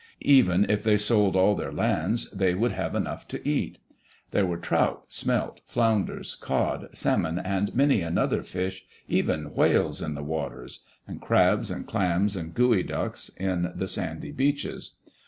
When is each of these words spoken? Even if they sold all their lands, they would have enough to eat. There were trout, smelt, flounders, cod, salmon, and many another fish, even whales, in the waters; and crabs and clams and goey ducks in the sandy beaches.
Even 0.25 0.67
if 0.67 0.81
they 0.81 0.97
sold 0.97 1.35
all 1.35 1.53
their 1.53 1.71
lands, 1.71 2.27
they 2.31 2.55
would 2.55 2.71
have 2.71 2.95
enough 2.95 3.27
to 3.27 3.47
eat. 3.47 3.77
There 4.31 4.47
were 4.47 4.57
trout, 4.57 5.03
smelt, 5.09 5.61
flounders, 5.67 6.33
cod, 6.33 6.89
salmon, 6.91 7.37
and 7.37 7.75
many 7.75 8.01
another 8.01 8.41
fish, 8.41 8.83
even 9.07 9.53
whales, 9.53 10.01
in 10.01 10.15
the 10.15 10.23
waters; 10.23 10.83
and 11.07 11.21
crabs 11.21 11.69
and 11.69 11.85
clams 11.85 12.35
and 12.35 12.51
goey 12.55 12.81
ducks 12.81 13.29
in 13.37 13.73
the 13.75 13.87
sandy 13.87 14.31
beaches. 14.31 14.95